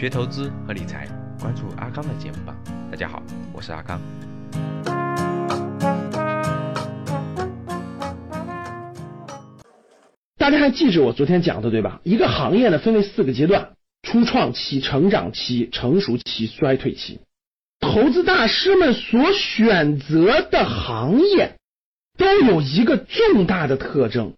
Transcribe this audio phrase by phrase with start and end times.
[0.00, 1.06] 学投资和理财，
[1.38, 2.56] 关注阿康的节目吧。
[2.90, 3.22] 大家好，
[3.52, 4.00] 我是阿康。
[10.38, 12.00] 大家还记着我昨天讲的对吧？
[12.02, 17.20] 一个行业呢分为四个阶段：初创期、成长期、成熟期、衰退期。
[17.78, 21.56] 投资大师们所选择的行业
[22.16, 24.32] 都有一个重大的特征，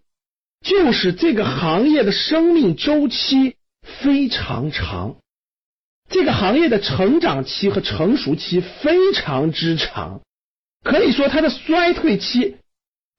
[0.59, 3.55] 就是这个行业的生命周期
[4.03, 5.15] 非常长，
[6.09, 10.21] 这个行业的成长期和成熟期非常之长，
[10.83, 12.57] 可以说它的衰退期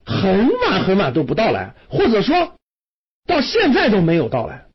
[0.05, 2.55] 很晚很晚都不到来，或者说
[3.25, 4.65] 到现在都没有到来。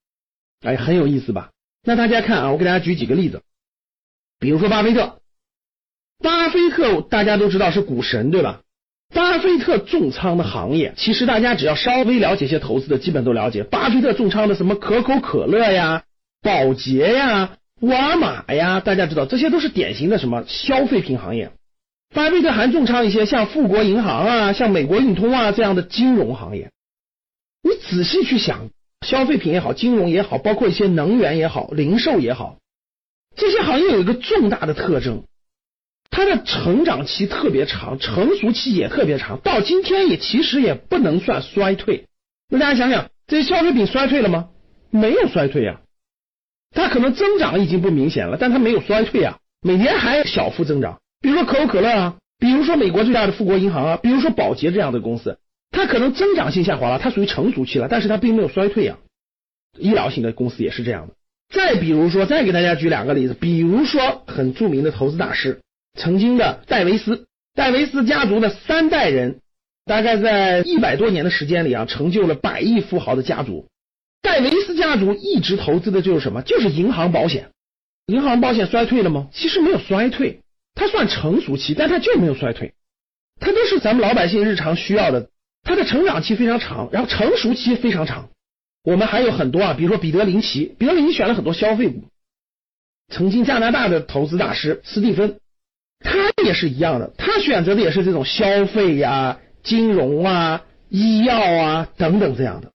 [0.62, 1.50] 哎，很有意思吧？
[1.82, 3.42] 那大家看啊，我给大家举几个例子，
[4.38, 5.18] 比如说巴菲特。
[6.22, 8.60] 巴菲特大家都知道是股神，对吧？
[9.14, 13.64] 巴菲特重仓的行业，其实大家只要稍微了解一些投资的，基本都了解。
[13.64, 16.04] 巴菲特重仓的什么可口可乐呀、
[16.42, 21.52] 宝洁呀、沃尔玛呀，大家知道这些都是典型的什么消费品行业。
[22.14, 26.70] 巴菲特还重仓一些像富国银行啊、像美国运通啊这样的金融行业。
[27.62, 28.68] 你仔细去想，
[29.06, 32.58] 消费品也好，金融也好，包括一些能源也好、零售也好，
[33.34, 35.24] 这些行业有一个重大的特征。
[36.10, 42.06] 它的成长期特别长，成熟期也特别长，到今天也其实也不能算衰退。
[42.50, 44.48] 那大家想想，这些消费品衰退了吗？
[44.90, 45.80] 没有衰退呀，
[46.74, 51.00] 它可能增长已经不明显了，但它没有衰退啊，每年还小幅增长。
[51.20, 55.38] 比如说可口可乐啊，比如说美国最大的富国银行啊，比如说宝洁这样的公司，
[55.70, 58.98] 它可能增长性下滑了，它属于成熟期了，但是它并没有衰退啊。
[59.78, 61.14] 医疗型的公司也是这样的。
[61.52, 65.60] 再比如说，再给大家举两个例子，比如说很著名的投资大师。
[65.98, 69.40] 曾经的戴维斯，戴维斯家族的三代人，
[69.84, 73.66] 大概在一百多年的时间里啊，成就了百亿富豪的家族。
[74.22, 76.42] 戴维斯家族一直投资的就是什么？
[76.42, 77.50] 就是银行保险。
[78.06, 79.28] 银行保险衰退了吗？
[79.32, 80.40] 其实没有衰退，
[80.74, 82.74] 它算成熟期，但它就没有衰退。
[83.38, 85.28] 它都是咱们老百姓日常需要的。
[85.62, 88.30] 它的成长期非常长，然后成熟期非常长。
[88.82, 92.02] 我们还有很多啊，比如说彼得林奇，彼得林奇选了很多消费股。
[93.12, 95.38] 曾经加拿大的投资大师斯蒂芬。
[96.02, 102.72] 他也是一样的，他选择的也是这种消费呀、金融啊、医药啊等等这样的。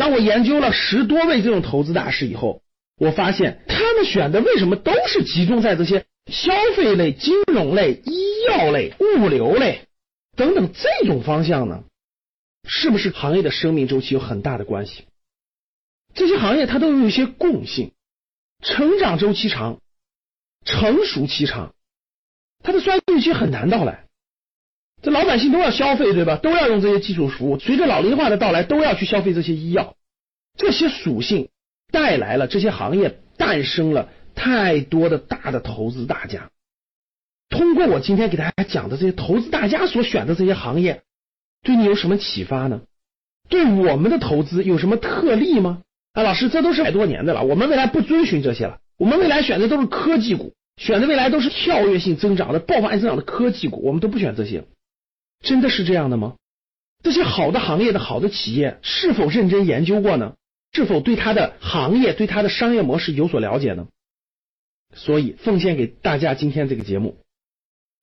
[0.00, 2.62] 当我研究了十多位这种投资大师以后，
[2.96, 9.86] 我发现他们选的为什么都是集中在这些消费类、金融类、医药类、物流类
[10.34, 11.84] 等等这种方向呢？
[12.66, 15.04] 是不是行业的生命周期有很大的关系？
[16.14, 17.92] 这些行业它都有一些共性：
[18.62, 19.80] 成长周期长，
[20.64, 21.74] 成熟期长。
[22.62, 24.06] 它的衰退期很难到来，
[25.02, 26.36] 这老百姓都要消费，对吧？
[26.36, 27.58] 都要用这些基础服务。
[27.58, 29.96] 随着老龄化的到来，都要去消费这些医药。
[30.56, 31.48] 这些属性
[31.90, 36.50] 带来了这些行业诞生了太多的大的投资大家。
[37.48, 41.02] 通过我今天给大家讲的这些投资大家所选的这些行业，
[41.62, 42.82] 对你有什么启发呢？
[43.48, 45.82] 对我们的投资有什么特例吗？
[46.12, 50.52] 啊，老师，这都是百多年的了，我们未来不遵循这些了，我们未来选的都是科技股。
[50.76, 54.64] 选的未来都是跳跃性增长的、爆发性增长的科技股，我们都不选这些，
[55.40, 56.36] 真的是这样的吗？
[57.02, 60.34] 这些好的行业的好的企业是否认真研究过呢？
[60.72, 63.88] 是否对它的行业、对它的商业模式有所了解呢？
[64.94, 67.16] 所以奉献给大家今天这个节目，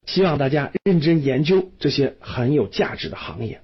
[0.05, 3.61] 希望大家认真研究这些很有价值的行业。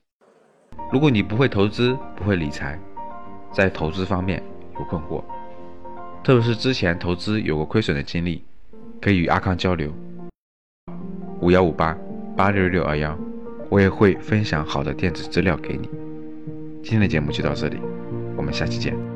[0.91, 2.79] 如果你不会投资、不会理财，
[3.51, 4.41] 在投资方面
[4.75, 5.23] 有困惑，
[6.23, 8.43] 特别是之前投资有过亏损的经历。
[9.01, 9.93] 可以与阿康交流，
[11.41, 11.93] 五幺五八
[12.37, 13.17] 八六六二幺，
[13.73, 15.89] 我也会分享好的电子资料给你。
[16.83, 17.77] 今天的节目就到这里，
[18.37, 19.12] 我们下期见。